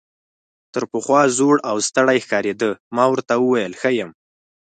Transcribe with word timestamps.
تر 0.73 0.83
پخوا 0.91 1.21
زوړ 1.37 1.55
او 1.69 1.77
ستړی 1.87 2.17
ښکارېده، 2.25 2.69
ما 2.95 3.05
ورته 3.11 3.33
وویل 3.37 3.73
ښه 3.81 3.89
یم. 3.99 4.11